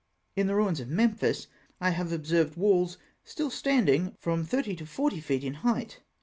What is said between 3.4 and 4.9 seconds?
standing from thirty to